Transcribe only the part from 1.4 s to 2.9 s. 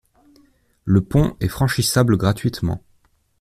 est franchissable gratuitement.